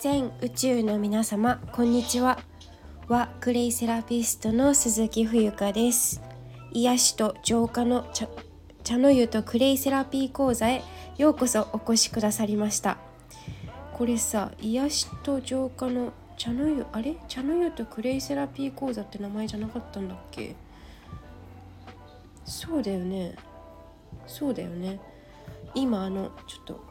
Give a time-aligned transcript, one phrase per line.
[0.00, 2.38] 全宇宙の皆様こんにちは。
[3.08, 6.22] 和クレイセラピストの鈴木冬香です。
[6.70, 8.28] 癒しと浄化の茶
[8.84, 10.84] 茶の湯とクレイセラピー講座へ
[11.16, 12.96] ようこそお越しくださりました。
[13.92, 17.16] これさ癒しと浄化の茶の湯あれ？
[17.26, 20.54] 茶の湯とクレイセラピー講座って名前じゃなかったんだっけ？
[22.44, 23.34] そうだよね。
[24.28, 25.00] そうだよね。
[25.74, 26.88] 今あのちょっと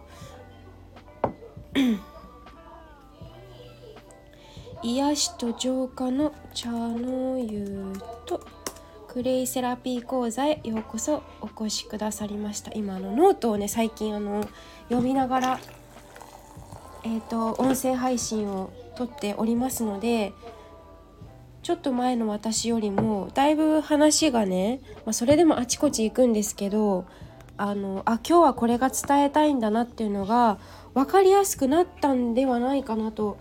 [4.88, 7.92] 癒しと浄化の茶の湯
[8.26, 8.40] と
[9.10, 12.72] クレイセラピー講座へようこそお越しくださりました。
[12.74, 14.48] 今のノートをね最近あの
[14.88, 15.60] 読みながら
[17.04, 20.32] えっ、ー、と音声配信を撮っておりますので
[21.64, 27.06] ちょっと前の私よりもだいぶ話がね、まあ、それでもあちこち行くんですけど
[27.58, 30.60] あのあ今日はこれが伝えたいんだなっていうのが
[30.94, 33.38] 分かりやすくなったんではないかなと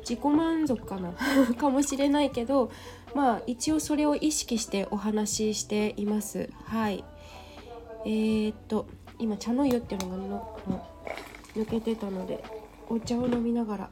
[0.00, 1.12] 自己満足かな？
[1.56, 2.70] かもしれないけど
[3.14, 6.50] まあ一応それを意識してお話ししています。
[6.64, 7.04] はい。
[8.04, 8.86] えー、っと
[9.18, 10.58] 今茶の湯っていうのがの
[11.56, 12.42] 抜けてたので
[12.88, 13.90] お茶を飲みながら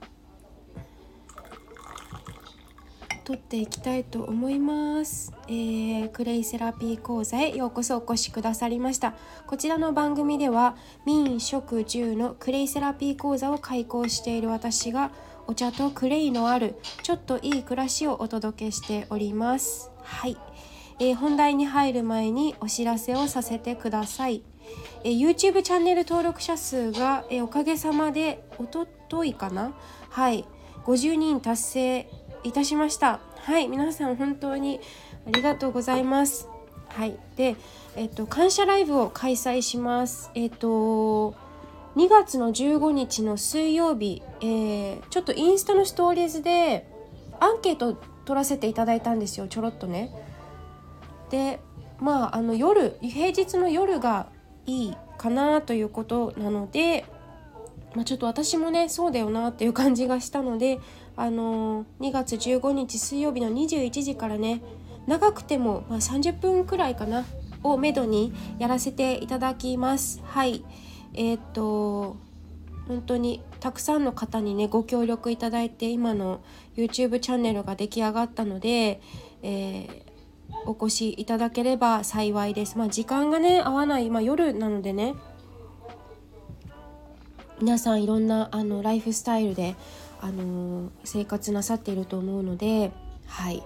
[3.25, 9.15] 撮っていきたいと思います、えー、クレイセラピー講座へようこそお越しくださりました。
[9.49, 15.11] こちらの番組では民食住のクレイセラピー講座を開講している私が
[15.47, 19.91] お茶とクレイのあるちょっといい暮らしをお届けしております。
[20.03, 20.37] はい、
[20.99, 24.43] えー、本題に入る前にお知らせをさせてください。
[25.05, 29.73] え YouTube チャンネル登録者数が、えおかげさまでおとといかな？
[30.11, 30.45] はい。
[30.85, 32.11] 50人達成
[32.43, 33.21] いたしました。
[33.39, 33.69] はい。
[33.69, 34.81] 皆さん本当に
[35.27, 36.49] ありがとうございます。
[36.89, 37.19] はい。
[37.37, 37.57] で
[37.95, 40.31] えっと感謝ライブを開催します。
[40.35, 41.35] えっと
[41.97, 46.87] 2月の15日の水曜日、えー、ちょっとインスタのストーリーズで
[47.41, 47.95] アンケート
[48.27, 50.11] 取らせていただいたんですよちょろっとね。
[51.31, 51.59] で
[51.99, 54.29] まああの夜平日の夜が
[54.67, 57.07] いいかなということなので、
[57.95, 60.79] まあ、ちょっと私もねそうだよなっていう感じがしたので
[61.17, 64.61] あのー、2月15日水曜日の21時からね
[65.07, 67.25] 長くても、まあ、30分くらいかな
[67.63, 70.21] をめどにやらせていただきます。
[70.25, 70.63] はい。
[71.15, 72.17] えー、っと
[72.89, 76.41] 本当にたくさんの方にねご協力いただいて今の
[76.77, 79.01] YouTube チャンネルが出来上がったので、
[79.43, 79.91] えー、
[80.67, 82.79] お越しいただければ幸いです。
[82.79, 85.15] まあ時間がね合わない、まあ、夜なのでね
[87.61, 89.75] 皆さんいろんなあのライフスタイルで
[90.21, 92.93] あの生活なさっていると思うので、
[93.27, 93.63] はい。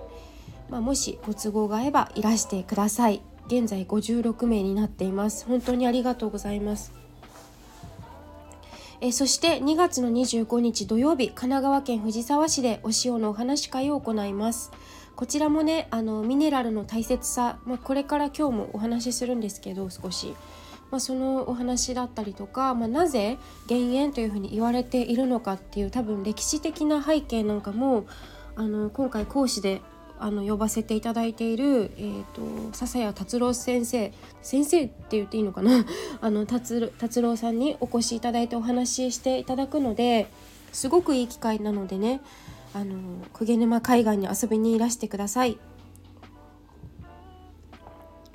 [0.68, 3.22] まあ、もしご都合が合えばいらしてください。
[3.46, 5.44] 現在56名になっています。
[5.46, 6.99] 本当にありがとうございます。
[9.02, 14.70] えそして2月の25日土曜日神奈川県藤沢市でお塩のお話し会を行います。
[15.16, 20.34] こちらもねあのミネラルの大切さ、まあ、これから今日もお話しするんですけど少し。
[20.90, 28.06] まあ、そのお話だったりとか、まあ、なぜ減塩というふうに言われているのかっていう多分歴史的な背景なんかも
[28.56, 29.82] あの今回講師で
[30.20, 35.84] あの呼ばせていただいている、えーと、笹谷達郎先生先生って言っていいのかな？
[36.20, 40.28] あの達達郎さんにお越しいただいてお話ししていただくので
[40.72, 42.20] すごくいい機会なのでね
[42.74, 42.94] あの
[43.32, 45.58] 鵠沼海岸に遊びにいらしてください。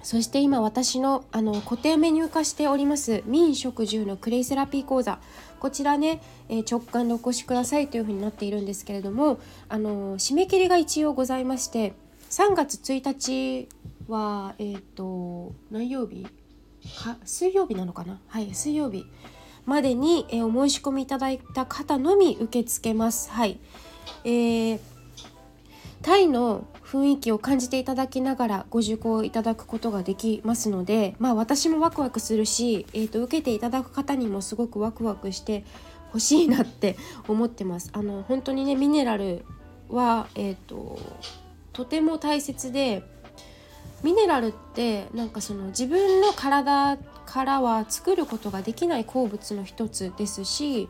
[0.05, 5.17] そして今私のあの固定メニュー化しております民食住のクレイセラピー講座。
[5.59, 11.93] こちらね、え、直感でお越しくださいというふうになっているんですけれどもあの締め切りが一応ございまして
[12.29, 13.67] 3月1日
[14.07, 16.23] はえっ、ー、と何曜日？
[17.03, 18.19] か水曜日なのかな？
[18.27, 19.07] はい水曜日
[19.65, 23.31] までに、え、お申し込みいただいた方のみ受け付けます。
[23.31, 23.59] はい。
[24.23, 24.79] えー、
[26.05, 35.65] タイの雰囲気を感じていただきながらご受講いただくことができますのでまあ私もワクワクするし、えーと、受けていただく方にもすごくワクワクして
[36.11, 36.95] ほしいなって
[37.27, 37.89] 思ってます。
[37.91, 39.45] あの本当にねミネラル
[39.89, 40.99] は、えーと、
[41.73, 43.01] とても大切で
[44.03, 50.87] ミネラルってなんかその自分の体からは作ることができない鉱物の一つですし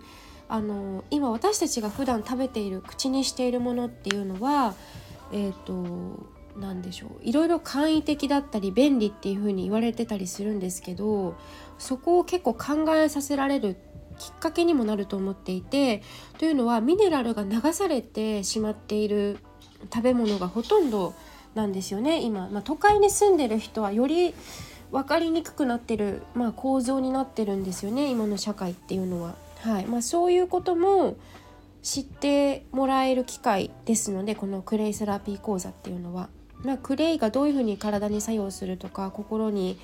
[0.50, 4.76] あの今私たちが普段食べている口にしているものっていうのは
[5.32, 7.10] えっ、ー、と何でしょう。
[7.22, 11.36] いろいろ簡易的だったり便利っていう風に言われてたりするんですけど
[11.78, 13.76] そこを結構考えさせられる
[14.18, 16.02] きっかけにもなると思っていて
[16.38, 19.40] というのはミネラルが流されてしまっている
[19.94, 21.14] 食べ物がほとんど
[21.54, 22.22] なんですよね。
[22.22, 24.34] 今、まあ、都会に住んでる人はより
[24.92, 28.10] 分かりにくくなってる、まあ、構造になってるんですよね。
[28.10, 29.36] 今の社会っていうのは。
[29.62, 29.86] はい。
[29.86, 31.16] まあ、そういうことも
[31.86, 36.30] 知ってもらえる機会ですのでこのクレイセラピー講座っていうのは、
[36.64, 39.78] まあ、クレイがどういうふうに体に作用するとか心に、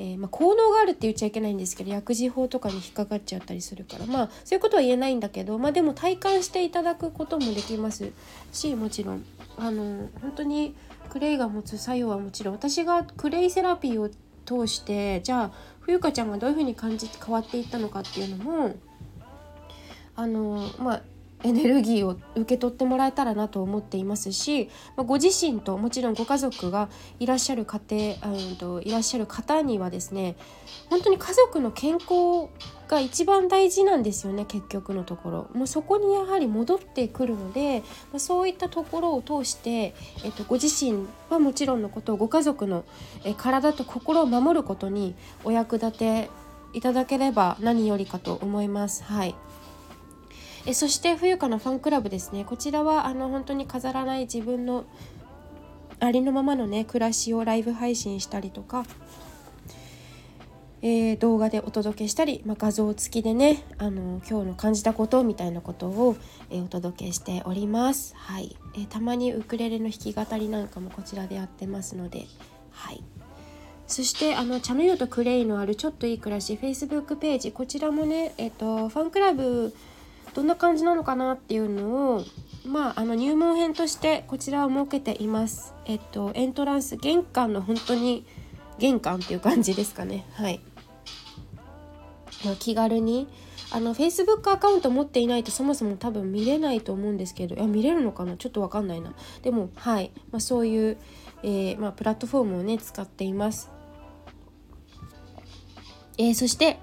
[0.00, 4.06] えー、まあ、効能があるって言っちゃいけないんですけど薬事法とかに引っかかっちゃったりするから。
[4.06, 8.10] まあそういうことは言えないんだけど、まあ、でも体感していただくこともできます
[8.52, 9.24] しもちろん。
[9.56, 10.74] あの本当に
[11.08, 12.54] クレイが持つ作用はもちろん。
[12.54, 14.10] 私がクレイセラピーを
[14.44, 18.74] 通してじゃあ冬香ちゃんがどういうふうに感じ変わっていったのかっていうのも
[20.16, 21.02] あのまあ
[21.44, 26.88] エネルギーを受け取ってもらえたらなと思っていますし、ま、ご自身ともちろんご家族が
[27.20, 30.36] いらっしゃる家庭あといらっしゃる方にはですね
[30.88, 32.48] 本当に家族の健康
[32.88, 37.82] が一番大事なんですよね結局のところもうそこにやはり戻ってくるので、
[38.12, 39.94] ま、そういったところを通して、
[40.24, 42.84] えっと、ご自身はもちろんのことをご家族の
[43.24, 45.14] え体と心を守ることに
[45.44, 46.30] お役立て
[46.72, 49.04] いただければ何よりかと思います。
[49.04, 49.34] はい
[50.66, 52.44] えそして冬香のファンクラブですね。
[52.44, 54.84] こちらはあの本当に飾らない自分の
[56.00, 58.84] ありのままのね暮らしをライブ配信したりとか、
[60.80, 66.16] えー、動画でお届けしたり、まあ、画像付きでねあの今日の感じたことみたいなことを、
[66.50, 68.14] えー、お届けしております。
[68.16, 68.56] はい。
[68.74, 72.26] えー、たまにウクレレの弾き語りなんかもこちらでやってますので、
[72.70, 73.02] はい、
[73.86, 79.74] そしてあの茶の湯とクレイのあるちょっといい暮らし Facebook ページこちらもね、えーとファンクラブ
[80.34, 82.24] どんな感じなのかなっていうのを
[82.66, 85.74] まあ、あの入門編としてこちらを設けています。
[85.84, 88.24] えっとエントランス玄関の本当に
[88.78, 90.24] 玄関っていう感じですかね。
[90.32, 90.60] はい。
[92.42, 93.28] まあ、気軽に
[93.70, 98.38] あの Facebook アカウント持っていないとそもそも多分見れないと思うんですけどいや見れるのかな？
[98.38, 99.12] ちょっとわかんないな。
[99.42, 100.96] でもはい、まあ、そういう、
[101.42, 103.70] えー、まあ、プラットフォームをね使っています。
[106.16, 106.78] えー、そして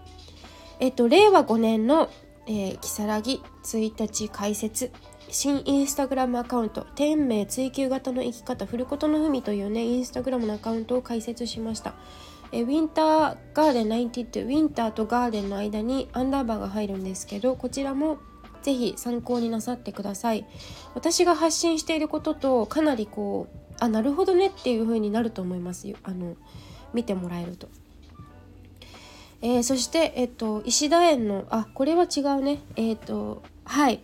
[0.79, 2.07] えっと令和5年の
[2.47, 4.91] えー、木更木1日解説。
[5.29, 6.85] 新インスタグラムアカウント。
[6.95, 11.93] 天命追求型の生き方フルコトのふみというねインスタグラムのアカウントを開設しました。
[12.51, 18.19] えウィンターガーデン92ウィンターとガーデンの間にアンダーバーが入るんですけどこちらも
[18.61, 20.45] ぜひ参考になさってください。
[20.93, 26.35] 私が発信していることとかなりこうあなるほどねっていう風になると思いますあの
[26.93, 27.69] 見てもらえると。
[29.41, 32.59] えー、そして、えっと、石田園のあこれは違うね。
[32.75, 34.01] えっとはい。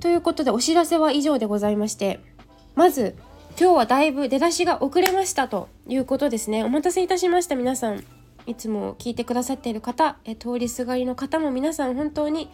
[0.00, 2.20] ということでお知らせは以上でございまして
[2.74, 3.16] まず
[3.58, 6.62] 今日はだいぶ出だしが遅れましたということですね。
[6.62, 7.56] お待たせいたしました。
[7.56, 8.04] 皆さん
[8.46, 12.50] いつも聞いてくださっている方え通りすがりの方も皆さん本当に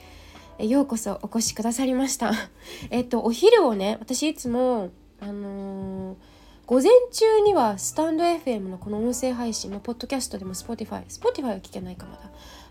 [0.59, 2.33] ようこそお越しくださりました。
[2.91, 4.91] えっとお昼をね私いつも
[5.21, 6.32] あのー
[6.73, 12.31] 午前中にはスタンド FM のこの音声配信、まポッドキャストでも Spotify、Spotify は聞けないかまだ、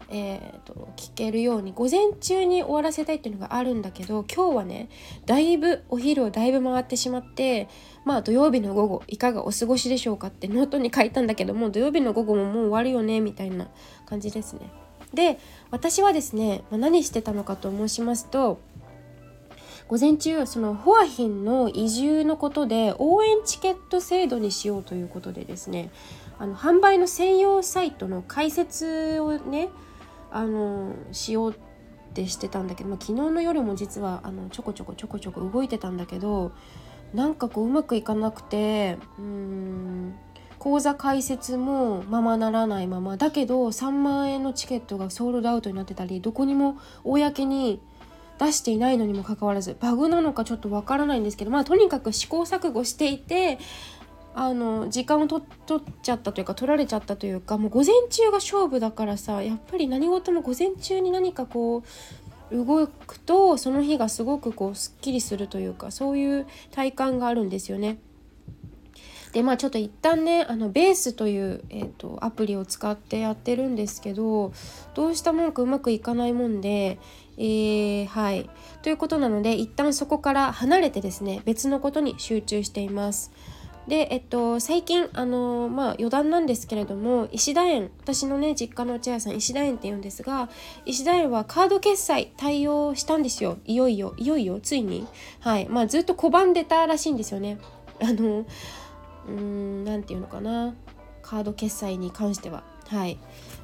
[0.10, 4.90] えーと、聞けるように午前中に終わらせたいっていうのがあるんだけど今日はね
[5.28, 7.70] だいぶお昼をだいぶ回ってしまって
[8.04, 13.68] まあ土曜日の午後いかがお過ごしでしょうかってノートに書いたんだけども土曜日の午後ももう終わるよねみたいな
[14.08, 14.62] 感じですね。
[15.14, 15.38] で
[15.70, 18.62] 私はですね、まあ、何してたのかと申しますと
[19.92, 25.92] 午前中そのホアヒンの移住のことで応援チケット制度にしようということでですね
[26.40, 29.68] あの販売の専用サイトの開設をね
[30.32, 31.56] あのしようっ
[32.14, 36.54] てしてたんだけど、まあ、昨日の夜も実はあのちょこちょこちょこちょこ動いてたんだけど
[37.14, 40.16] なんかこううまくいかなくてうん
[40.58, 43.18] 口座開設もままならないまま。
[43.18, 47.82] だけど3万円のチケットがソールドアウトになってたりどこにも公に
[48.42, 53.60] 出していないのにもかかわらずバグなのかちょっとわからないんですけどまあとにかく試行錯誤していて
[54.34, 61.84] あの時間を取っちゃったというか取られちゃったというかもう午前中が勝負だからさやっぱり何事も午前中に何かこ
[62.50, 68.00] う動くとその日がすごくこうすっきりするというかそういう体感があるんですよね。
[69.34, 74.52] でまあちょっと一旦ねあのベースという、えーと、アプリを使ってやってるんですけど
[74.94, 77.00] どうしたもんかうまくいかないもんで、
[77.38, 78.50] えー、はい
[78.82, 83.32] ということなので一旦そこから離れてですね別のことに集中しています。
[83.88, 90.50] で、えっと、最近、あのまあ、余談なんですけれども、石田園、私のね、実家のお茶屋さん、石田園って言うんですが、
[90.86, 93.58] 石田園はカード決済対応したんですよ。
[93.66, 95.08] いよいよ、いよいよ、ついに。
[95.40, 95.68] はい。
[95.68, 97.58] まあ、ずっと拒んでたらしいんですよね。
[98.00, 100.76] あの、うーん、なんていうのかな。
[101.24, 102.64] カード決済に関しては。
[102.88, 103.18] はい。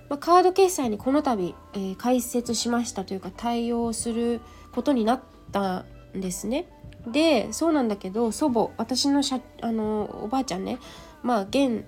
[0.09, 5.21] まあ、カード決済にこの度、えー、開設しましたというか対応することになっ
[5.51, 5.85] た
[6.15, 6.67] んですね。
[7.05, 9.21] でそうなんだけど祖母私の
[9.61, 10.77] あのおばあちゃんね
[11.23, 11.85] まあ現、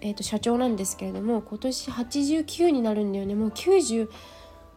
[0.00, 3.34] えーと、社長なんですけれども今年89になるんだよね。
[3.34, 4.08] もう90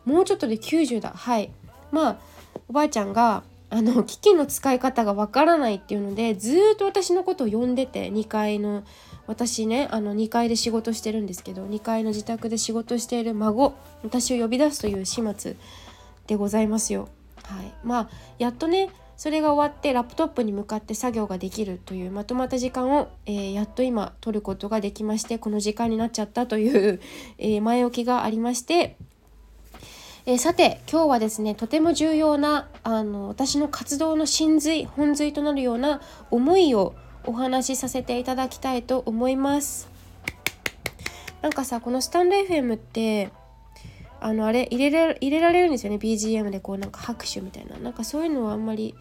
[0.05, 1.11] もうちょっとで90だ。
[1.15, 1.51] はい。
[1.91, 2.19] まあ
[2.67, 8.83] おばあちゃんがあの機器の使い方がわからないっていうのでずっと私のことを呼んでて2階の。
[9.27, 15.55] 私ねあの2階で仕事してるんですけど2階の自宅で仕事している孫私を呼び出すという始末
[16.27, 17.09] でございますよ。
[17.43, 18.09] はい、まあ
[18.39, 18.89] やっとね
[19.21, 26.99] それが終わってラップトップに向かって作業ができるというまとまった時間を、えー、やっと今取ることができましてこの時間になっちゃったという、
[27.37, 28.97] えー、前置きがありまして、
[30.25, 36.01] えー、さて今日はですねとても重要なあの私の活動の真髄本髄となるような
[36.31, 39.89] 思いをお話しさせていただきたいと思います。
[41.41, 43.31] なんかさこのスタンド FM って
[44.19, 47.77] あのあれ入れら入れられるんですよね？BGM でこうなんか拍手みたいな。
[47.77, 48.95] なんかそういうのはあんまり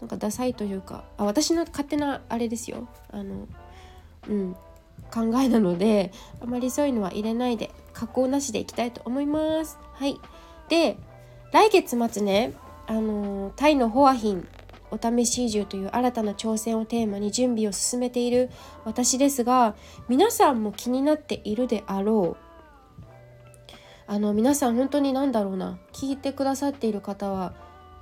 [0.00, 2.88] なんかダサいというかあ私の勝手なあれですよ。
[3.10, 3.48] あの
[4.28, 4.56] うん
[5.12, 9.78] 考えなのであまりそういうのは入れないで加工なしでいきたいと思います。
[9.94, 10.20] はい。
[10.68, 10.96] で
[11.52, 12.52] 来月末ね
[12.86, 14.46] あのタイのホアヒン
[14.90, 18.50] お試し移住という新たな挑戦をテーマに準備を進めている
[18.84, 19.74] 私ですが
[20.08, 22.50] 皆さんも気になっているであろう。
[24.06, 25.78] あの皆さん本当に何だろうな。
[25.92, 27.52] 聞いてくださっている方は、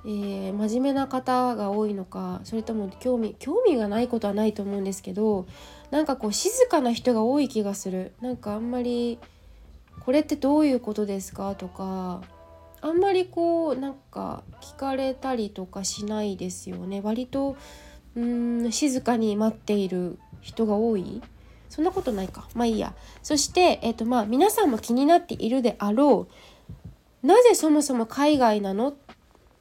[0.05, 5.45] えー、真面目な方が多いのかそれとも興味興味がないことはないと思うんですけど
[5.91, 8.13] なんかこう静かな人が多い気がする。
[8.21, 9.19] なんかあんまり
[10.03, 11.53] これってどういうことですか？
[11.53, 12.21] とか
[12.81, 17.01] あんまりこうなんか聞かれたりとかしないですよね。
[17.01, 17.57] 割と
[18.15, 21.21] うん静かに待っている人が多い。
[21.69, 22.47] そんなことないか。
[22.55, 22.95] まあいいや。
[23.21, 26.27] そして、えーとまあ、皆さんも気になっているであろ
[27.23, 27.27] う。
[27.27, 28.93] なぜそもそも海外なの？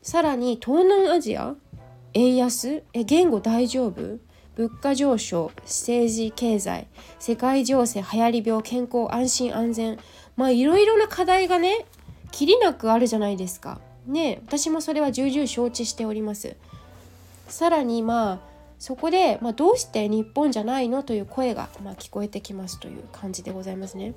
[0.00, 1.54] さらに東南アジア？
[2.14, 2.82] 円安？
[2.94, 4.18] え言語大丈夫？
[4.54, 5.50] 物価上昇？
[5.64, 6.86] 政治経済？
[7.18, 8.00] 世界情勢？
[8.00, 8.62] 流行り病？
[8.62, 9.12] 健康？
[9.12, 9.98] 安心安全？
[10.36, 11.84] まあいろいろな課題がね
[12.30, 13.80] きりなくあるじゃないですか。
[14.06, 16.56] ね私もそれは重々承知しております。
[17.48, 24.14] さらにまあそこで、まあ、どうして日本じゃないのという声が、まあ、聞こえてきますという感じでございますね。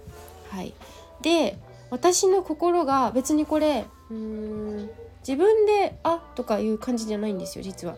[0.50, 0.74] はい、
[1.22, 1.58] で
[1.90, 4.90] 私の心が別にこれうーん
[5.28, 7.96] 自分で「あ」とかいう感じじゃないんですよ実は。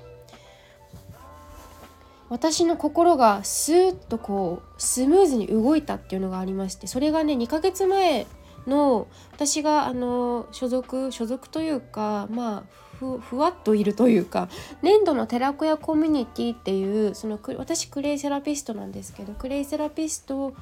[2.30, 8.26] 私の心がスーッとこうスムーズに動いたっていうのがありましてそれがね2ヶ月前
[8.68, 12.64] の私があの所属所属というかまあ
[12.98, 14.50] ふふわっといるというか
[14.82, 20.54] 粘土の寺子屋コミュニティっていうその私クレイセラピストなんですけどクレイセラピスト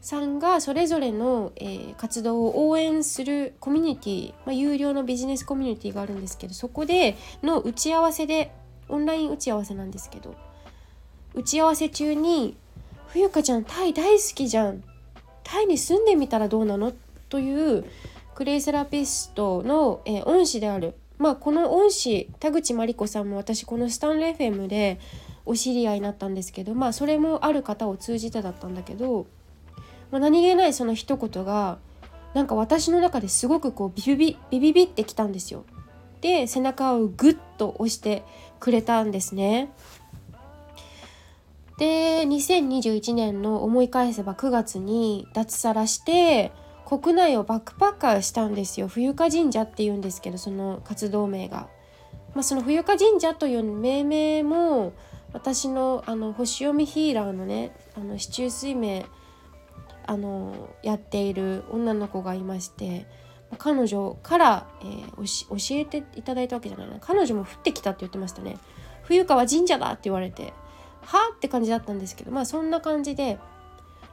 [0.00, 8.52] さんがそれぞれの、えー、活動を応援するコミュニティ、まあ、有料のビジネスコミュニティがあるんですけどそこでの打ち合わせで
[8.88, 10.34] オンライン打ち合わせなんですけど
[11.34, 12.56] 打ち合わせ中に
[13.08, 14.82] 「冬香ちゃんタイ大好きじゃん
[15.42, 16.92] タイに住んでみたらどうなの?」
[17.28, 17.84] という
[18.34, 25.00] クレイセラピストの、えー、恩師であるまあこの恩師田口真理子さんも私このスタンレー FM で
[25.44, 29.26] お知り合いになったんですけどまあそれもある方を通じてだったんだけど、
[30.10, 31.78] まあ、何気ないその一言が
[32.34, 35.64] なんか私の中ですごくこうビビビビビビってきたんですよ。
[36.20, 38.24] で背中をグッと押して
[38.58, 39.70] くれたんですね。
[41.78, 46.52] で2021年の思い返せば9月に脱サラして
[46.86, 48.86] 国内をバックパッカーしたんですよ。
[48.86, 51.68] 冬香神社っていうんですけどその活動名が。
[52.34, 54.92] まあ、その冬香神社という命名も
[55.32, 59.04] 私のあの星読みヒーラーのねあの市中水明
[60.06, 63.06] あのやっている女の子がいまして
[63.58, 66.98] 彼女から、えー、教えていただいたわけじゃないな。
[67.00, 68.58] 彼女も降ってきたって言ってましたね。
[69.02, 70.52] 冬川神社だって言われて
[71.02, 73.38] はあって感じだったんですけどまあそんな感じで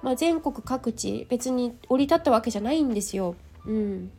[0.04, 3.36] まあ、全国各地別に降り立ったわけじゃないんですよ。
[3.66, 4.12] うん、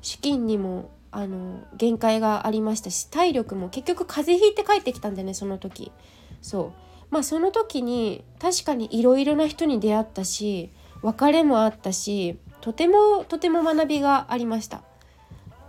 [0.00, 5.92] 資金にもあの限界がありましたし体力も結局風邪ひいて帰ってきたんだよねその時。
[6.40, 6.72] そう
[7.10, 10.70] まあその時に確かにいろいろな人に出会ったし
[11.02, 14.82] 別れもあったしとてもとても学びがありました。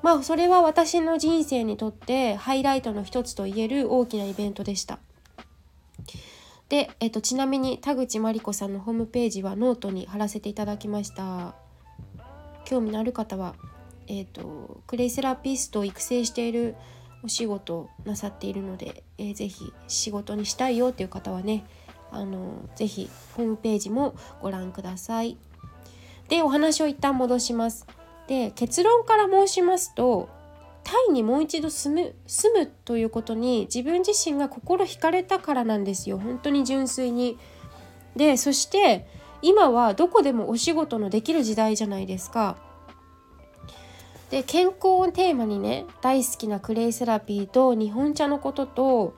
[0.01, 4.99] まあそれは私の人生にとってハイライトの一つと言える大きなイベントでした。
[6.69, 11.55] で、えっと、ちなみに田口真理子さんのホームページはノートに貼らせていただきました。
[12.65, 13.55] 興味のある方は、
[14.07, 16.75] えっと、クレイセラピストを育成している
[17.23, 21.65] お仕事をなさっているので、えー、ぜひ仕事にしたいよっていう方はね
[22.11, 25.37] あのぜひホームページもご覧ください。
[26.29, 27.85] でお話を一旦戻します。
[28.27, 30.29] で結論から申しますと
[30.85, 37.37] タイにもう一度住む住むということに自分自身が心惹かれたからなんですよ本当に純粋に。
[38.15, 39.07] でそして
[39.41, 42.55] 今はどこでもお仕事のできる時代じゃないですか。
[44.29, 49.15] で健康をテーマにね大好きなクレイセラピーと日本茶のことと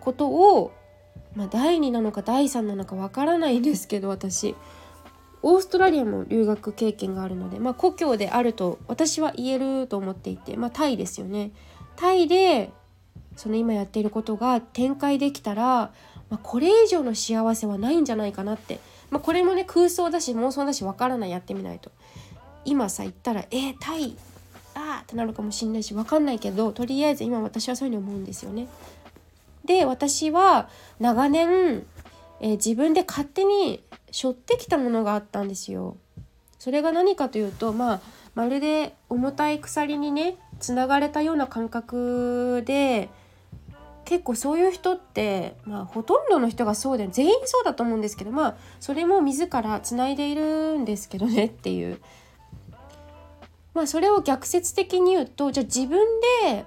[0.00, 0.72] ことを、
[1.34, 4.54] まあ、第2なのか第3なのかわからないんですけど私
[5.42, 11.50] オーストラリアも留学経験があるので、まあ、故郷であると私は言えると思っていて、まあ、タイですよね。
[11.96, 12.70] タイで
[13.36, 15.92] その今やっていることが展開できたら、
[16.30, 18.78] まあ、これ以上の幸せはないんじゃないかなって、
[19.10, 21.90] まあ、これもね空想だし妄想だしわからないやってみないと
[22.64, 24.16] 今さ言ったらえー、タイ
[24.74, 28.68] あーってなるかもしんないしわかんないけどとりあえず今私はそういうふうに思うんですよね。
[29.64, 30.68] で私は
[30.98, 31.86] 長年、
[32.42, 35.96] えー、自分で勝手に背負ってきたものがあったんですよ。
[36.58, 38.00] それが何かというとまあ
[38.34, 43.08] まるで重たい鎖にねつながれたような感覚で
[44.04, 52.00] 結構そういう人って、まあ、ほとんどの人がそうで全員そうだと思うんですけどまあそれも自らつないでいるんですけどねっていう。
[53.74, 56.06] まあそれを逆説的に言うとじゃあ自分
[56.44, 56.64] で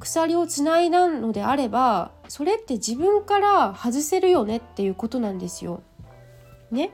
[0.00, 5.82] 鎖をつないだのであればそれって自分から外せるよねっていうことなんですよ。
[6.70, 6.92] ね？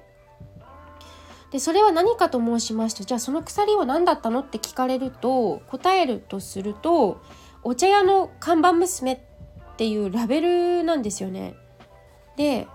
[1.51, 7.21] でそれは何かと申しますとじゃあその鎖は何だったのって聞かれると答えるとすると
[7.65, 9.19] お茶屋の看板娘っ
[9.77, 11.55] ていうラベルなんですよね。
[12.37, 12.69] で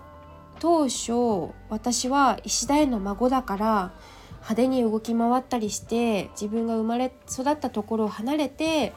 [0.58, 3.92] 当初私は石田への孫だから
[4.34, 8.92] 派手に動き回ったりして自分が生まれ育ったところを離れて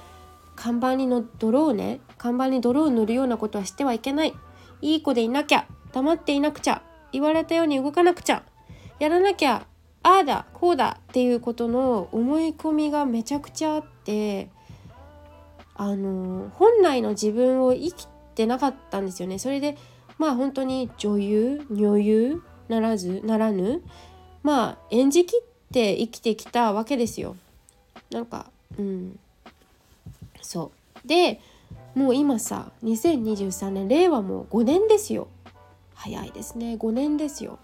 [0.60, 2.02] 看板にの泥をね。
[2.18, 4.34] 看板に泥を塗るようなことはしてはいけない。
[4.82, 5.66] いい子でいなきゃ。
[5.94, 6.82] 黙っていなくちゃ。
[7.14, 8.44] 言われたように動かなくちゃ。
[9.00, 9.66] やらなきゃ
[10.04, 14.50] ああだこうだっていうことの思い込みがめちゃくちゃあって
[15.76, 19.40] あの本来の自分を生きてなかったんですよね。
[19.40, 19.78] それで
[20.18, 23.82] まあ本当に女優女優ならずならぬ
[24.44, 25.40] まあ演じきっ
[25.72, 27.38] て生きてきたわけですよ。
[28.12, 29.20] なんかうん。
[30.42, 30.72] そ
[31.04, 31.08] う。
[31.08, 31.40] で
[31.96, 35.28] もう今さ2023年令和も5年ですよ。
[35.94, 36.78] 早いですね。
[36.80, 37.60] 5年ですよ。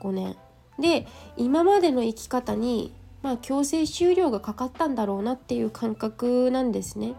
[0.00, 0.36] 5年。
[0.78, 2.92] で今までの生き方に
[3.22, 7.14] まあ強制終了がかかったんだろうなっていう感覚なんですね。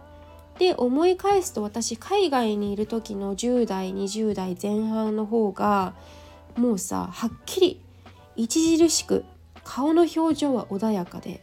[0.57, 5.93] で思い返すと私海外にいる時の10代20代前半の方が
[6.57, 7.81] もうさはっきり
[8.37, 9.23] 著しく
[9.63, 11.41] 顔の表情は穏やかで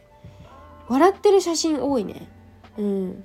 [0.87, 2.29] 笑ってる写真多いね。
[2.77, 3.23] うん、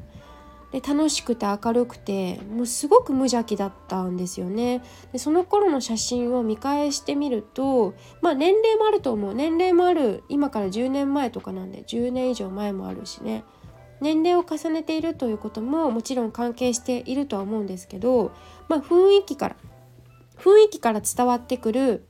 [0.73, 4.83] で楽しくて明るくてもうすごく無邪気だったんですよね。
[5.13, 9.35] でその頃の写真を見返してみるとまあ年齢もあると思う。
[9.35, 13.45] 年齢もある今から10年前とかなんで10年以上前もあるしね。
[14.01, 18.33] 年齢を重ねているということももちろん関係しているとは思うんですけど
[18.69, 19.57] まあ雰囲気から
[20.39, 22.05] 雰囲気から伝わってくる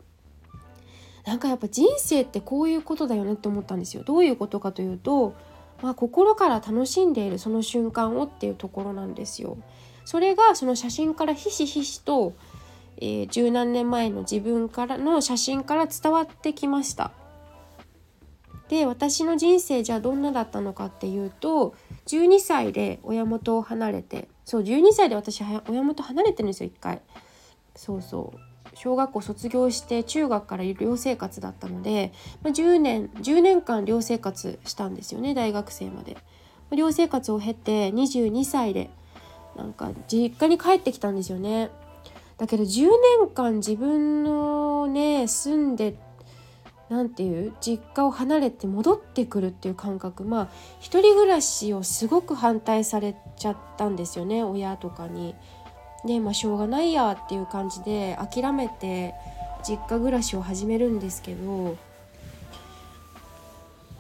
[1.27, 4.03] なんかやっぱ人生ってこういうことだよねって思ったんですよ。
[4.05, 5.35] どういうことかというと
[5.83, 9.59] まあ、心から楽しんでいるその瞬間をっていうところなんですよ。
[10.05, 12.33] それがその写真からひしひしと、
[12.99, 17.11] えー、十何年前の自分からの写真から伝わってきました。
[18.69, 21.75] で私の人生じゃあどんなだったのかっていうと
[22.07, 27.03] 12歳で親元を離れてそう12歳で私親元離れてるんですよ一回。
[27.75, 36.17] そうそう小学校卒業して中学から寮生活だったので、ま、10年10年間寮生活したんですよね大学生まで。
[36.71, 38.89] 寮生活を経て22歳で
[39.57, 41.71] なんか実家に帰ってきたんですよね。
[42.39, 42.89] だけど10
[43.21, 45.95] 年間自分のね住んで
[46.89, 50.49] 何て言う実家を離れて戻ってくるっていう感覚まあ
[50.81, 55.35] 一人暮らしをすごく反対されちゃったんですよね親とかに。
[56.05, 59.15] でまあしょうがないやっていう感じで諦めて
[59.67, 61.77] 実家暮らしを始めるんですけど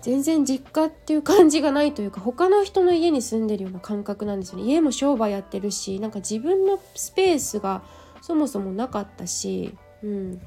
[0.03, 4.65] 全然実家っていう感じがないというか他の人の家に住んでるような感覚なんですよね。
[4.65, 7.83] 家も商売やってるしなんか自分のスペースが
[8.21, 10.41] そもそもなかったし、うん、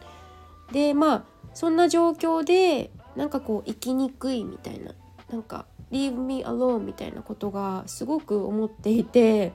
[0.73, 4.91] でまあそんな状況でなんかこう生きにくいみたいな
[5.31, 9.53] なんか leave me alone みたいなことがすごく思っていて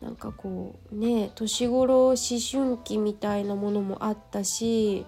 [0.00, 5.04] なんかこうね年頃思春期みたいなものもあったし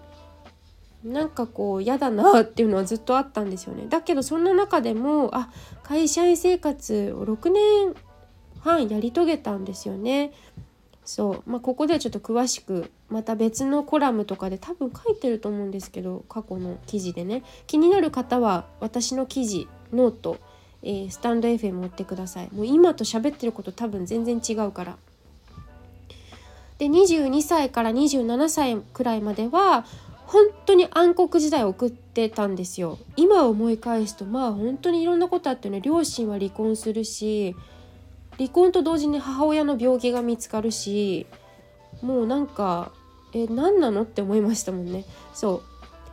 [1.05, 3.87] なんかこう嫌だなっていうのはずっとあったんですよね。
[3.89, 5.51] だけどそんな中でもあ
[5.83, 7.95] 会社員生活を6年
[8.61, 10.33] 半やり遂げたんですよね。
[11.05, 11.51] そう。
[11.51, 17.43] まあここではちょっと詳しくまた別のコラムとかで多分書いてると思うんですけど過去の記事でね。
[17.67, 20.39] 気になる方は私の記事ノート
[20.83, 22.49] えー、スタンド FM 持ってください。
[22.53, 24.97] もう今と喋ってること多分全然違うから。
[26.79, 29.85] で22歳から27歳くらいまでは
[30.27, 32.99] 本当に暗黒時代を送ってたんですよ。
[33.17, 35.81] 今思い返すとまあ本当にいろんなことあってね。
[35.81, 37.55] 両親は離婚するし
[38.39, 41.27] 離婚と同時に母親の病気が見つかるし
[42.01, 42.93] もうなんか
[43.33, 45.05] え何なのって思いましたもんね。
[45.35, 45.63] そ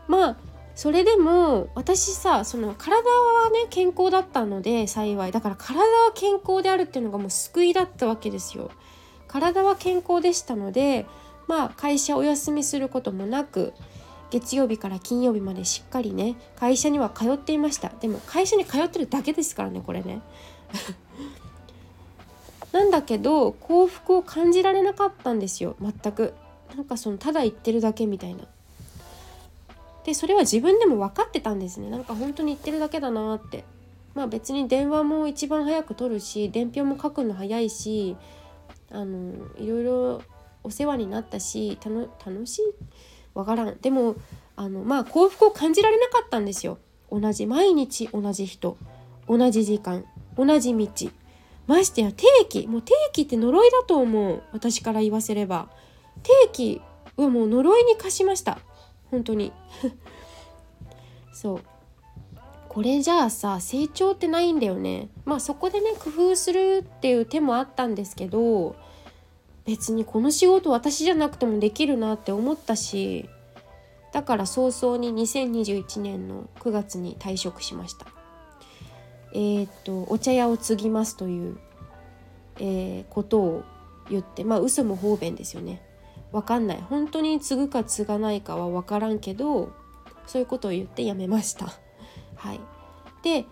[0.07, 0.11] う。
[0.11, 0.37] まあ
[0.79, 5.31] それでも私さその体はね健康だったので幸い。
[5.33, 8.71] だから体は健康であるっていうのがもう救いだったわけですよ。
[9.27, 11.05] 体は健康でしたので
[11.49, 13.73] まあ会社お休みすることもなく
[14.31, 17.89] 月曜日から金曜日までしっかりね会社には通っていました。
[17.99, 20.21] でも会社に通ってるだけですからねこれね。
[22.71, 26.33] なんだけど幸福を感じられなかったんですよ全く。
[26.73, 28.45] なんかそのただ言ってるだけみたいな。
[30.05, 31.89] でそれは自分でも分かってたんですね。
[31.89, 33.65] なんか本当に言ってるだけだなって。
[34.15, 38.17] まあ別に電話も一番早く取るし伝票も書くの早いし
[38.91, 40.21] あのいろいろ
[40.63, 42.63] お世話になったし楽しい？
[43.33, 43.77] わからん。
[43.79, 44.15] でも
[44.55, 46.79] あのまあ幸福を感じられなかったんですよ。
[47.11, 48.77] 同じ毎日同じ人。
[49.27, 50.05] 同じ時間。
[50.35, 50.87] 同じ道。
[51.67, 52.67] ましてや定期。
[52.67, 54.41] もう定期って呪いだと思う。
[54.51, 55.69] 私から言わせれば。
[56.23, 56.81] 定期
[57.15, 58.57] はもう呪いに貸しました。
[59.11, 59.51] 本当に。
[61.33, 61.61] そう。
[62.69, 65.09] これじゃあさ成長ってないんだよね。
[65.25, 68.75] まあそこでね工夫するっていう手もあったんですけど
[69.65, 73.27] 別にこの仕事私じゃなくてもできるなって思ったし
[74.13, 78.05] だから早々に2021年の9月に退職しました。
[79.33, 81.57] えー、っとお茶屋を継ぎますという、
[82.59, 83.63] えー、ことを
[84.09, 85.81] 言ってまあ嘘も方便ですよね。
[86.31, 86.81] 分かんない。
[86.89, 89.71] 本当に継ぐか継がないかは分からんけど
[90.27, 91.73] そういうことを言ってやめました。
[92.35, 92.59] はい。
[93.23, 93.45] で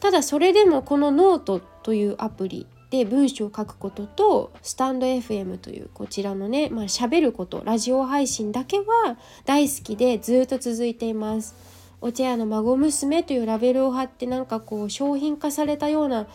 [0.00, 11.54] ただそれでもこのノートというアプリで文章を書くこととスタンド FM というこちらのねまあ喋ることラジオ配信だけは大好きでずっと続いています。
[12.00, 16.28] お茶屋の孫娘というラベルを貼ってなんかこう商品化されたような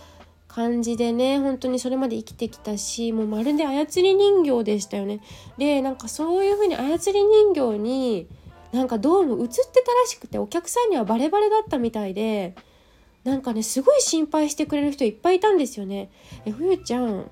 [0.54, 5.20] 感じでね本当にそれまで生きてきたしもうまるで操り人形でしたよね。
[5.58, 8.28] でなんかそういう風に操り人形に
[8.72, 12.56] なんかどうも映ってたらしくてお客さんにはバレバレだったみたいで
[13.24, 16.12] なんかねすごい心配してくれる人いっぱいいたんですよね。
[16.46, 17.32] え冬ちゃん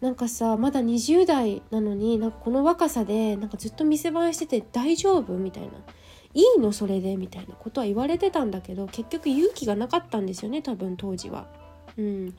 [0.00, 5.68] なんかさまだ20代なのになんかこの若さでなんかずっと店番してて大丈夫みたいな
[6.32, 11.63] 「いいのそれで」みたいなことは言われてたんだけど結局勇気がなかったんですよね多分当時は。
[11.98, 12.34] うん、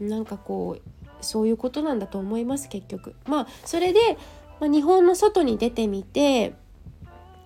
[0.00, 0.82] なんかこう
[1.20, 3.14] そういうことなんだと思います結局。
[3.26, 4.18] まあそれで、
[4.60, 6.54] まあ、日本の外に出てみて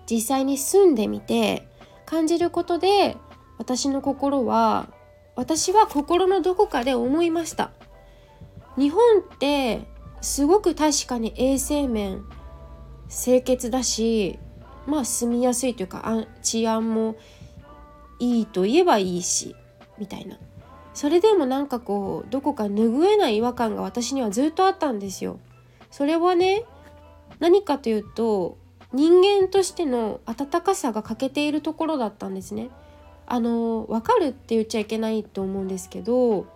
[0.09, 1.67] 実際に住んでみて
[2.05, 3.17] 感じることで
[3.57, 4.87] 私の心は
[5.35, 7.71] 私は心のどこかで思いました。
[8.77, 9.87] 日本って
[10.21, 12.23] すごく確かに衛生面
[13.09, 14.39] 清潔だし
[14.85, 17.15] まあ住みやすいというか治安も
[18.19, 19.55] いいと言えばいいし
[19.97, 20.37] みたいな。
[20.97, 25.39] それでもなんかこうどこか拭えない違和感が私にはずっとあったんですよ。
[25.91, 26.65] それはね
[27.37, 28.57] 何かというと
[28.93, 32.71] 人間としての温かさが欠けているところだったんですね。
[33.27, 36.47] あの分かるって言っちゃいけないと思うんですけどう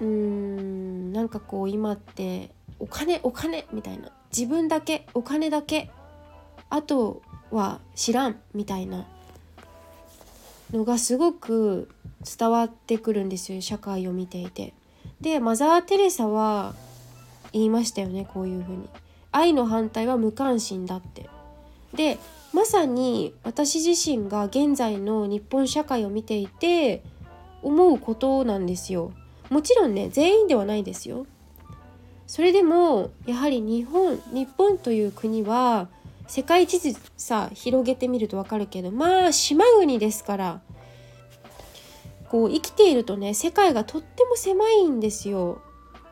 [0.00, 4.08] ーんなんかこう今ってお金お金みたいな。
[4.34, 5.90] 自分だけお金だけ。
[6.70, 9.04] あとは知らんみたいな
[10.72, 11.90] のがすごく
[12.24, 14.74] 伝わってくるんですよ社会を見ていて。
[15.20, 16.74] でマザー・テレサは
[17.52, 18.88] 言いましたよねこういうふうに。
[19.32, 21.28] 愛の反対は無関心だって。
[21.94, 22.18] で
[22.52, 27.02] まさに私自身が現在の日本社会を見ていて
[27.62, 29.12] 思うことなんですよ。
[29.50, 31.26] もちろんね全員ではないですよ。
[32.26, 35.88] それでもやはり日本日本という国は
[36.26, 40.60] 世界地図さ広げてみると分かるけどまあ島国ですから
[42.34, 45.62] こう生きているとね世界がとっても狭いんですよ。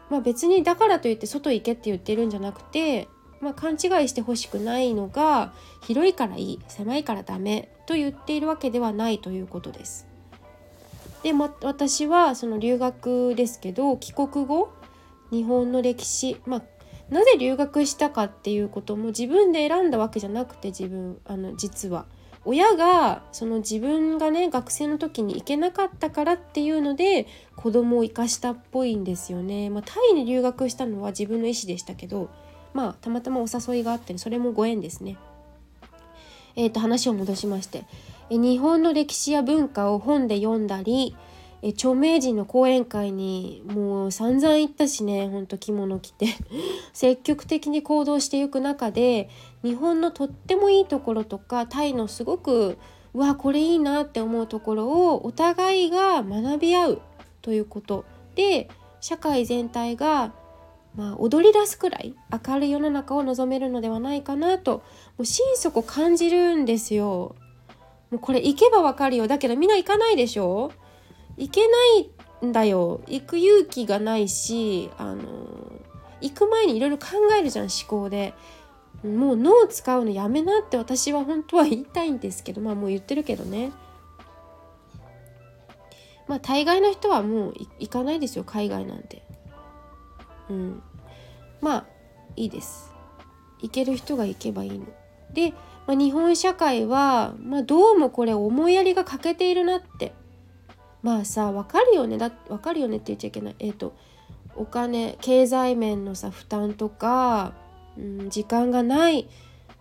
[0.08, 3.08] まあ別にだからといって外行けって言ってるんじゃなくて
[3.40, 10.06] まあ、勘違いしてほしくないのが広いからいい狭いからダメと言っているわけではないということです。
[11.24, 14.72] で、ま、私はその留学ですけど帰国後
[15.32, 16.62] 日本の歴史、まあ、
[17.10, 22.06] なぜ留学したかっていうことも自分で選んだわけじゃなくて自分あの実は
[22.44, 27.26] 親がその自分がね学生の時に行けなかったからっていうので
[27.56, 29.70] 子供を生かしたっぽいんですよね。
[29.70, 32.30] まあ、タイに留学したのは自分の意思でしたけど
[32.74, 35.16] まあたまたまお誘いがあってそれもご縁ですね。
[36.54, 37.84] えー、と話を戻しまして
[38.28, 41.16] え日本の歴史や文化を本で読んだり
[41.62, 46.26] え著名人の講演会にもう散々行ったしねほんと着物着て。
[46.92, 49.30] 積極的に行動していく中で
[49.62, 52.76] 日本のとってもいいところとかタイのすごく
[53.14, 57.02] うわこれいいなって思うところをお互いが学び合う
[57.40, 58.04] ということ。
[58.34, 58.68] で
[59.00, 60.32] 社会全体が
[60.94, 62.14] まあ、踊り出すくらい
[62.46, 64.78] 明るい世の中を望めるのではないかなと
[65.16, 67.34] もう心底感じるんですよ。
[68.10, 69.26] もうこれ行けばわかるよ。
[69.26, 70.70] だけどみんな行かないでしょ。
[71.36, 71.76] 行けな
[72.42, 73.00] いんだよ。
[73.06, 75.22] 行く勇気がないしあの
[76.20, 77.06] 行く前にいろいろ考
[77.38, 78.34] えるじゃん思考で。
[79.02, 83.72] もう脳使うのやめなって私は本当は言いたいんですけどまあもう言ってるけどね。
[86.28, 89.22] まあ大概の人はもう行かないですよ海外なんて。
[90.50, 90.82] うん。
[91.60, 91.86] まあ
[92.36, 92.92] いいです。
[93.60, 94.86] 行ける人が行けばいいの。
[95.32, 95.52] で
[95.86, 100.14] まあ、日本社会は、まあ、どうもこれ思いやりが欠けているなって。
[101.02, 102.18] まあさ分かるよね。
[102.18, 103.56] だ分かるよねって言っちゃいけない。
[103.58, 103.94] えっ、ー、と
[104.56, 107.54] お金経済面のさ負担とか、
[107.98, 109.28] うん、時間がない。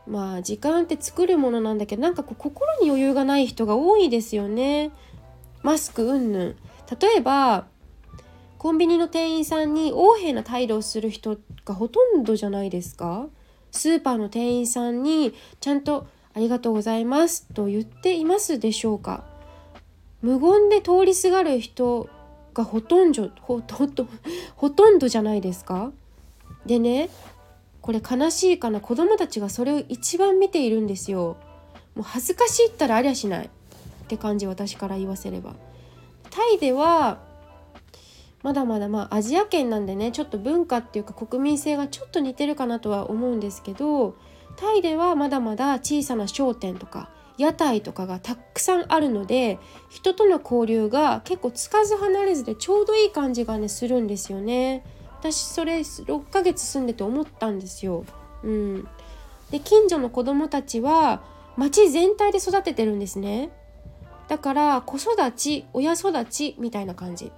[0.08, 4.92] まあ時間って作るものなんだけどなんかこう心に余裕がない人が多いですよね。
[5.62, 6.56] マスクうんぬん。
[7.00, 7.68] 例えば
[8.58, 13.28] コンビニの店員さんに横柄な態度をする人がほとんどじゃないですか。
[13.72, 19.31] スーパーの店員さんにちゃんと「ありがとうございます」と言っていますでしょうか。
[20.22, 22.10] 無言で通りすがる人
[22.54, 24.08] がほとんどほとんど
[24.56, 25.92] ほとんどじゃないですか？
[26.66, 27.10] でね
[27.82, 28.80] これ悲しいかな？
[28.82, 31.38] 子供たちがそれを一番見ているんですよ。
[31.96, 33.46] もう恥ずかしいったらありゃしない。
[33.46, 33.50] っ
[34.08, 35.56] て感じ私から言わせれば。
[36.30, 37.20] タイでは
[38.44, 44.16] まだまだまあアジア圏なんでねちょっと文化っていうか国民性がちょっと似てるかなとは思うんですけど
[44.58, 47.10] タイではまだまだ小さな商店とか
[47.42, 54.84] 屋台とかがたくさんあるので人との交流が結構つかず離れずでちょうどいい感じがねするんですよね。
[55.20, 58.06] 私それ6ヶ月住んでて思ったんですよ。
[58.44, 58.88] うん、
[59.52, 61.22] で近所の子供たちは
[61.58, 63.52] 町全体で育ててるんですね。
[64.28, 67.32] だから子育ち親育ちみたいな感じ。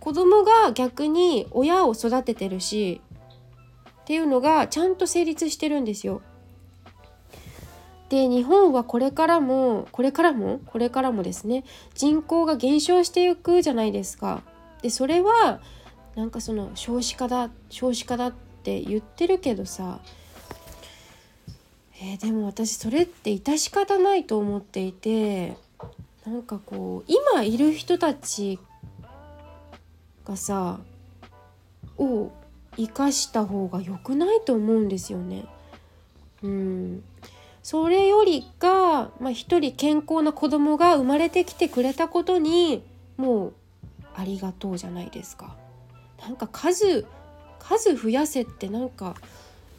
[0.00, 3.00] 子供が逆に親を育ててるし
[4.00, 6.22] っていうのがちゃんと成立してるんですよ。
[8.12, 14.42] で日本はこれからもこれからもこれからもですね人口が減少していくじゃないですか。
[14.82, 15.62] でそれは
[16.14, 18.32] なんかその少子化だ少子化だっ
[18.64, 20.00] て言ってるけどさ
[22.02, 25.56] えー、でも私それって致し方ないと思っていて
[26.26, 28.58] なんかこう今いる人たち
[30.26, 30.80] がさ
[31.96, 32.30] を
[32.76, 35.46] 生かした方が良くないと思うんですよね。
[36.42, 37.04] うん、
[37.62, 42.82] それよりか、まあ、一人健康な子供が生まれてきてくれたことに
[43.16, 43.52] もう
[44.14, 45.54] ありがとうじゃないですか。
[46.20, 47.06] なんか数
[47.58, 49.14] 数増やせってなんか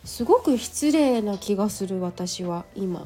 [0.05, 3.05] すごく失礼な気がする私は今。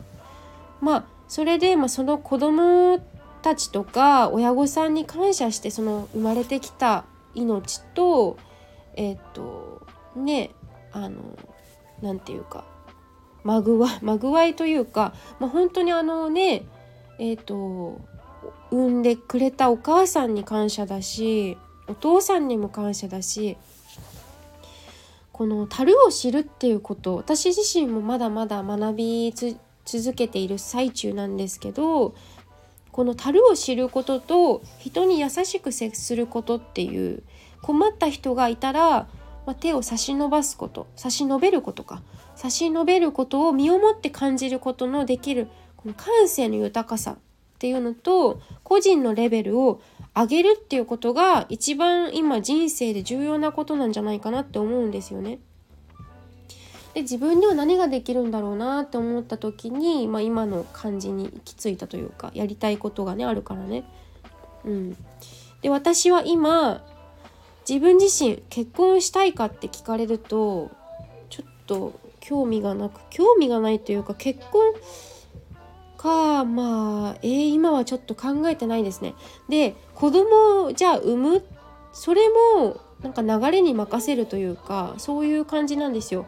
[0.80, 3.00] まあそれで、まあ、その子供
[3.42, 8.38] たちとか親御さんに感謝してその生まれてきた命と
[8.96, 9.86] えっ、と
[10.16, 10.52] ね
[10.92, 11.38] あの
[12.02, 12.64] 何て言うか
[13.48, 16.66] まぐわまぐわいというか、まあ、本当にあのね
[17.18, 18.02] えっ、と
[18.72, 21.58] 産んでくれたお母さんに感謝だし
[21.88, 23.56] お父さんにも感謝だし
[25.32, 29.34] この樽を知るっていうこと私自身もまだまだ学び
[29.86, 32.16] 続けている最中なんですけど
[32.92, 37.24] この樽を知ることと人に優しく接することっていう
[37.62, 39.08] 困った人がいたら、
[39.46, 42.02] まあ、手を差し伸ばすこと差し伸べることか。
[42.48, 47.18] 差し伸べることを身をもって感じることのできるこの感性の豊かさっ
[47.60, 49.82] ていうのと個人のレベルを
[50.16, 55.40] 上げるっていうことが一番今人生で重要なことなんじゃないかなって思うんですよね。
[56.94, 63.84] で自分では何ができるんだろうなって思った時に、まあ、今の感じに行き着いたというかやりたいことがねあるからね。
[64.64, 64.98] うん、
[65.62, 66.82] で私は今
[67.68, 70.72] 自分自身結婚したいかって聞かれると
[71.30, 74.74] ちょっと興味がなく興味がないというか結婚
[75.98, 79.16] かまあえー、今はちょっと考えてないですね。
[79.50, 81.46] で子供じゃあ産む
[81.92, 82.22] それ
[82.62, 86.26] もなんか流れに任せるというかそういう感じなんですよ。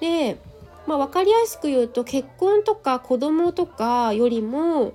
[0.00, 0.38] で、
[0.86, 4.92] まあ、分かりやすく言うと結婚とか子供とかよりも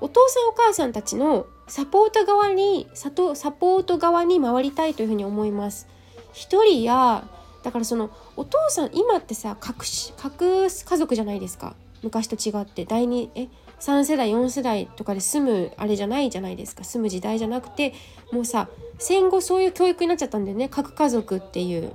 [0.00, 5.86] お父さんお母さんたちのサポート側にサポート側に回りたいというふうに思います。
[6.32, 7.24] 一人や
[7.62, 9.84] だからそのお父さん今ってさ核
[10.16, 11.74] 核家族じゃないですか。
[12.02, 12.84] 昔と違って。
[12.84, 13.48] 第二え
[13.80, 16.84] 3世代4世代とかで住むあれじゃないじゃないですか。
[16.84, 17.94] 住む時代じゃなくて
[18.32, 18.68] もうさ
[18.98, 20.68] 戦後そういう教育になっちゃったんだよね。
[20.68, 21.92] 核家族っていう。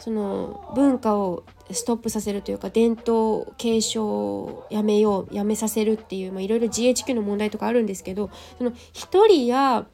[0.00, 9.86] その文化をストップさせるというか伝統継承をやめようやめさせるっていういろいろ GHQ の問題とかあるんですけどその一人や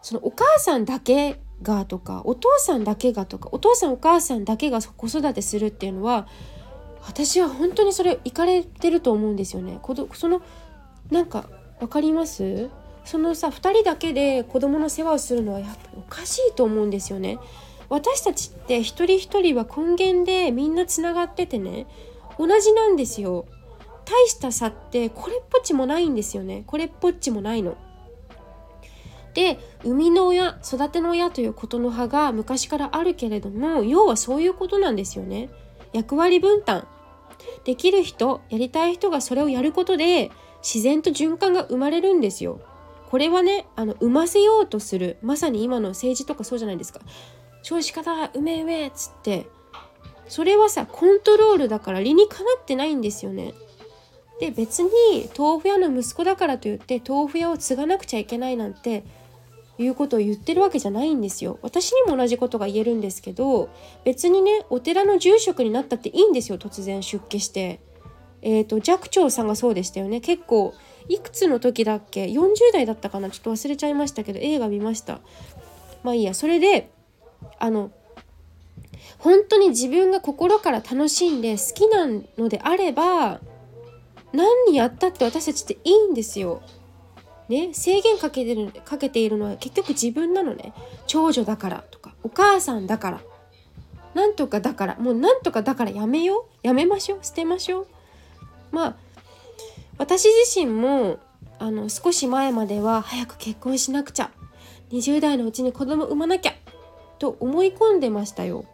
[0.00, 6.26] そのお母さんだけがとかお父さんだけがとかお父さんお母さんだけが子育てするっていうのは
[7.06, 9.80] 私は本当にそれいかれてると思うんですよね。
[10.12, 10.42] その
[11.10, 12.68] なんか分かります？
[13.04, 17.38] そのさ2人だけで子供の世話をするのはやっぱりおかしいと思うんですよね。
[17.88, 21.86] 私たちって一人一人は根源でみんなつながっててね
[22.38, 23.46] 同じなんですよ。
[24.04, 26.64] 大した差ってこれっぽっちもないんですよね。
[26.66, 27.76] これっぽっちもないの。
[29.36, 35.50] で生みの親育ての親ということの葉が昔からあるけれども要はそういうことなんですよね。
[35.92, 36.88] 役割分担
[37.64, 40.30] できる人やりたい人がそれをやることで
[40.62, 42.60] 自然と循環が生まれるんですよ。
[43.10, 47.00] これはねあの産ませようとするまさに今の政治とかそうじゃないですか
[47.62, 49.46] 少子化だうめうめっつって
[50.28, 53.52] それはさコントロールだから理にかなってないんですよね。
[54.40, 54.90] で別に
[55.36, 59.04] 豆腐屋の息子だからといって豆腐屋を継がなくちゃいけないなんて
[59.78, 61.58] いうことを言ってるわけじゃないんですよ。
[61.62, 63.68] 私にも同じことが言えるんですけど
[64.04, 67.80] 別にねお寺の住職になったっていいんですよ突然出家して。
[68.42, 70.20] えーと、寂聴さんがそうでしたよね。
[70.20, 70.72] 結構
[71.08, 73.28] いくつの時だっけ？40代だったかな？
[73.30, 75.20] ちょっと忘れちゃいましたけど映画見ました。
[76.04, 76.32] まあいいや。
[76.32, 76.90] それで
[77.58, 77.90] あの
[79.18, 82.06] 本当に自分が心から楽しんで好きな
[82.38, 83.40] のであれば
[84.32, 86.62] 何やったって私たちっていいんですよ。
[87.48, 90.72] ね、制限かけてるかけているのは結局自分なのね。
[91.06, 93.20] 長女だからとかお母さんだから。
[94.14, 96.66] なんとかだからもうなんとかだからやめよう。
[96.66, 97.18] やめましょう。
[97.22, 97.86] 捨てましょう。
[98.72, 98.96] まあ
[99.98, 101.18] 私自身も
[101.58, 104.30] あの少し前までは早く結婚しなくちゃ。
[104.90, 106.54] 20代のうちに子供産まなきゃ。
[107.18, 108.64] と思い込んでましたよ。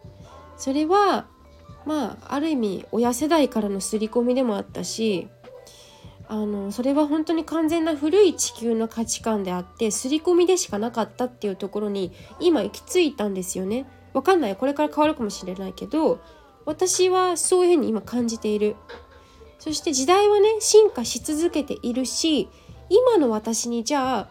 [0.57, 1.25] それは
[1.85, 5.27] まあある意味親世代からの刷り込みでもあったし
[6.33, 13.85] あのそれは本当に完全な古い地球の価値観であって刷り込みでしかなかったっていうところに今行き着いたんですよね。
[14.13, 16.21] わかんないこれから変わるかもしれないけど
[16.65, 18.75] 私はそういうふうに今感じている。
[19.59, 22.49] そして時代はね進化し続けているし
[22.89, 24.29] 今の私にじゃあ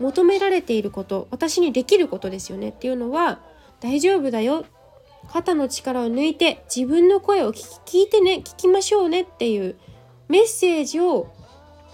[0.00, 3.40] 求められていること私にできることですよねっていうのは
[3.80, 4.64] 大丈夫だよ
[5.28, 9.76] 肩の力を抜いて自分の声を聞いてね聞きましょうねっていう
[10.28, 11.30] メッセージを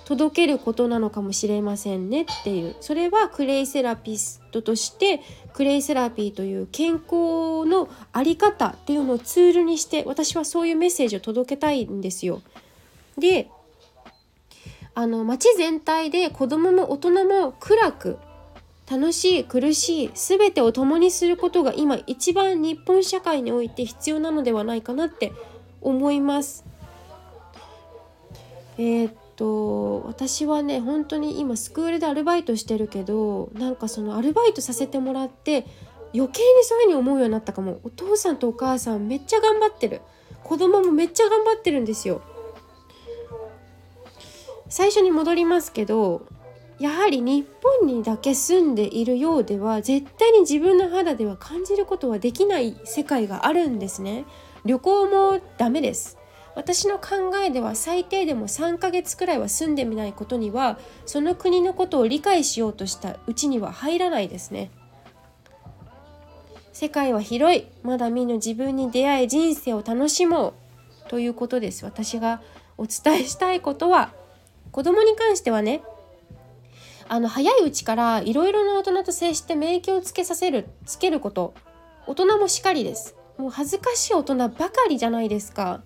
[0.08, 5.20] 届けることなのかもしれませんねっていうそれはクレイセラピストとして
[5.52, 12.40] クレイセラピーという健康の在り方っていうのをツールにして私はそういうメッセージを届けたいんですよ。
[13.18, 13.50] で
[14.94, 18.16] あの街全体で子どもも大人も暗く
[18.90, 25.34] 楽しい苦しい全てを共にすることが今一番日本社会において必要なのではないかなって
[25.82, 26.64] 思います。
[28.78, 35.64] えー、っと私はね本当に今スクールでアルバイトしてるけどなんかそのアルバイトさせてもらって
[36.12, 37.81] 余計にそういうふうに思うようになったかも。
[37.85, 40.01] お父さんとお母さんめっちゃ頑張ってる。
[40.42, 42.22] 子供もめっちゃ頑張ってるんですよ。
[44.68, 46.27] 最初に戻りますけど
[46.79, 54.24] やはり日本にだけ住んでいるようでは絶対に自分の肌では感じることはできない世界があるんですね。
[54.64, 56.17] 旅行もダメです。
[56.58, 64.72] 私の考えでは最低でも3ヶ月くらいは住んでみないことにはその国のことを理解しようとしたうちには入らないですね。
[66.72, 67.68] 世界は広い。
[67.84, 70.54] まだ見ぬ自分に出会い人生を楽しも
[71.06, 71.84] うということです。
[71.84, 72.42] 私が
[72.76, 74.12] お伝えしたいことは
[74.72, 75.82] 子供に関してはね
[77.08, 81.54] あの早いうちからいろいろな大人と接して免疫をつけさせるつけること。
[82.08, 83.14] 大人もしかりです。
[83.36, 85.82] もう恥ずかしい大人ばかりじゃないですか。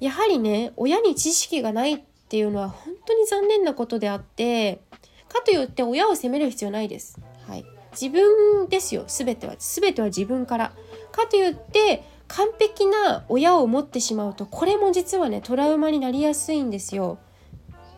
[0.00, 4.80] やはりね親に知識がないっていうのは本当に残念なことであって
[5.28, 7.20] かといって親を責める必要ないです。
[7.46, 10.72] はい、自分ですよ全ては全ては自分から。
[11.10, 17.18] かといって完璧な親を持ってしまうとこれも実はねトラウマになりやすいんですよ。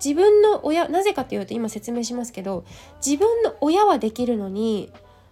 [0.02, 2.64] 自分の親なぜかというと今説明しますけど
[3.04, 4.90] 自分の親はできるのに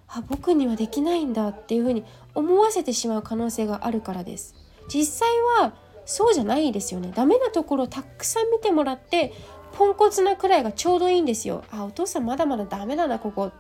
[0.09, 2.05] あ僕にはできないんだっていうふうに
[2.35, 4.55] 思わせてしまう可能性があるからです。
[4.93, 5.29] 実際
[5.61, 5.75] は
[6.09, 7.13] そうじゃないですよね。
[7.15, 9.35] ダメなところをたくさん見てもらって
[9.73, 11.65] ポンコツなくらいがちょうどいいんですよ。
[11.71, 13.53] あお父さんまだまだダメだなここ。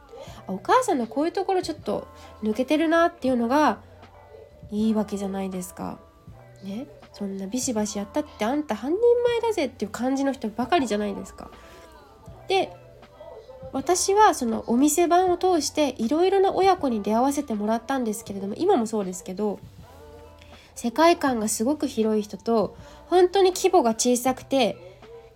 [0.46, 2.09] お母さんのこういうところちょっと
[2.42, 3.80] 抜けてるなっていうのが
[4.70, 5.99] いいわけじゃないですか。
[6.64, 6.86] ね。
[7.12, 11.51] そんなビシバシやったってあんた半人前だぜっていう感じの人ばかりじゃないですか。
[12.49, 12.72] で
[13.74, 19.59] 私はそのお店番を通していろいろな親子に出会わせてもらったんですけれども今もそうですけど
[20.78, 22.76] 世界観がすごく広い人と
[23.08, 24.76] 本当に規模が小さくて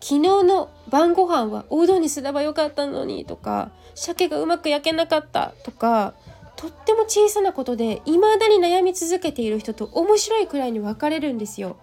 [0.01, 6.15] 昨日の晩ご飯はおうどんにすればよかったのにとか鮭がうまく焼けなかったとか
[6.55, 11.77] とっても小さなことで未だに悩み続けている人と面白いくらいに分かれるんですよ。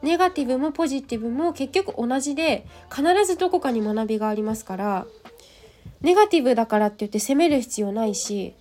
[0.00, 5.06] ネガティブもポジティブも結局同じで必ずどこかに学びがありますから
[6.00, 8.54] ネガティブだからって言って責める必要ないし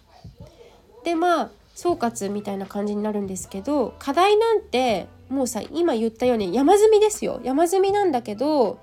[1.03, 8.79] でまあ総括みたいな感じになるんですけど課題なんてもうさ今言ったように山積みですよ山積みなんだけど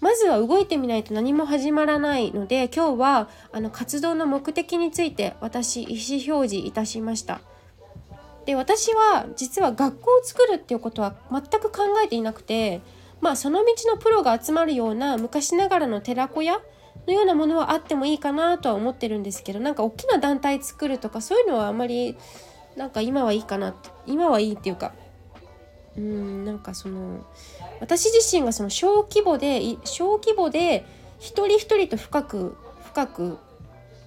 [0.00, 7.40] まずは動いてみないと何も始まらないので今日はあの活動の目的について私意思表示いたしました。
[8.44, 12.82] で私は実は学校を作るっていうことは全く考えていなくて
[13.22, 16.60] まあその道のプロが集まるような昔ながらの寺子屋
[17.06, 22.16] のようなものはあってもいいかなとは思ってるんですけどなんか大きな団体作るとかそういうのはあんまり
[22.76, 23.74] なんか今はいいかな
[24.06, 24.94] 今はいいっていうか
[25.96, 27.24] うんなんかその
[27.80, 30.84] 私自身がその小規模で小規模で
[31.18, 33.38] 一人一人と深く深く、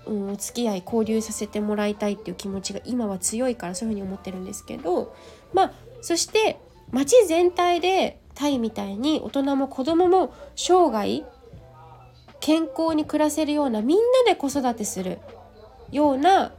[0.05, 5.15] うん、お付き合い交流させてもらいたいっていう気持ちが今は強いからそういうふうに思ってるんですけど
[5.53, 6.59] まあそして
[6.91, 11.23] 町全体でタイみたいに大人も子供も生涯
[12.39, 15.19] 健康に暮らせるようなみんなで子育てする
[15.91, 16.53] ような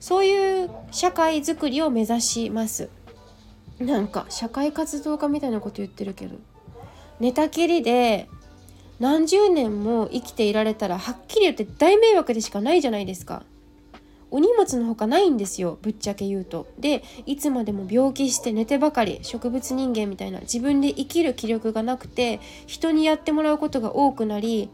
[0.00, 2.88] そういう社会づくりを目指します。
[3.78, 6.36] なんか社会活動家みたいなこと言ってるけど。
[7.18, 8.28] 寝たきりで
[9.00, 13.42] 何十年も生きていられたらはっきり言って大迷惑でしかないじゃないですか。
[14.36, 16.66] お荷物のほかないんですよぶっちゃけ言うと。
[16.78, 24.68] でいつまでも病気して寝てばかり植物人間みたいな自分で生きる気力がなくて人にやってもらうことが多くなり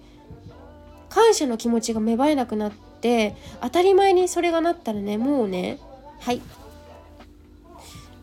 [1.10, 5.78] 感謝の気持ちが芽生えなくなって当たり前にそれがなったらねもうね
[6.18, 6.42] はい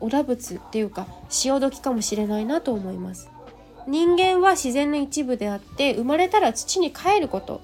[0.02, 3.30] お羅仏っていうか潮時かもしれないなと思います。
[3.88, 7.62] 人間は自然の一部であって生まれたら土に帰ること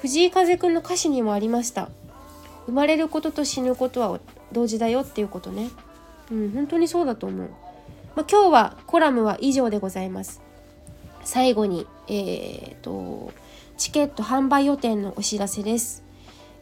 [0.00, 1.90] 藤井風くんの歌詞にもありました
[2.70, 4.20] 生まれることと死ぬことは
[4.52, 5.70] 同時だよっていうことね。
[6.30, 7.48] うん本当にそうだと思う、
[8.14, 10.40] まあ、今日はコラムは以上でございます。
[11.24, 13.32] 最後にえーと
[13.76, 16.04] チケット販売予定のお知らせです。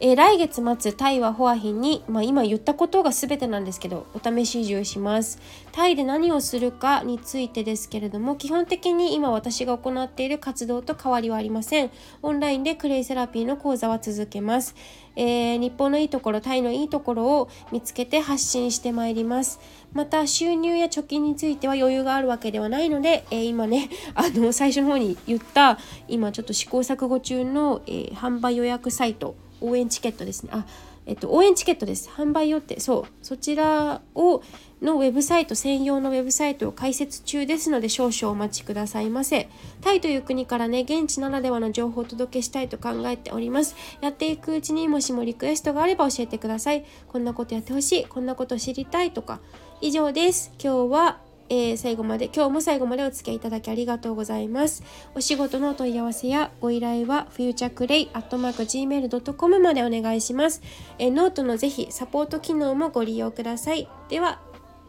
[0.01, 5.39] えー、来月末タイはホアヒンに、まあ、今言ったことが全てなんですけどお試し移住します。
[5.73, 11.91] タイで何をするかについてですけれども基本的に今私が行っている活動と変わりはありません。
[12.21, 14.73] オンラインでクレイセラピーの講座は続けます、
[15.17, 19.59] えー、日本のいいところタイのいいところを見つけて発信してまいります。
[19.91, 25.77] また収入や貯金については余裕があるわけではないので、えー、今ね あの最初の方に言った
[26.07, 30.49] 今ちょっと試行錯誤中の、え、販売予約サイト応援チケットですね。
[30.53, 30.65] あ
[31.05, 32.09] えっと応援チケットです。
[32.09, 32.79] 販売予定。
[32.79, 33.05] そう。
[33.23, 34.43] そちらを
[34.81, 39.49] のウェブサイト専用のウェブサイトを開設中ですので少々お待ちくださいませ。
[39.81, 43.75] タイという国からね現地ならではの情報をお届けしたいと考えております。
[44.01, 46.85] やっていくうちにもしもリクエストがあれば教えてください。
[47.07, 48.05] こんなことやってほしい。
[48.05, 49.39] こんなこと知りたいとか。
[49.81, 50.51] 以上です。
[50.63, 51.19] 今日は
[51.49, 54.83] えー、最後まで今日も最後までお付き合いいただきありがとうございます。
[55.15, 60.61] お仕事のお問い合わせやご依頼は future clay アットマーク gmail.com までお願いします、
[60.97, 63.87] えー、ノートのぜひサポート機能もご利用ください。
[64.09, 64.41] では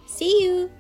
[0.07, 0.71] See you!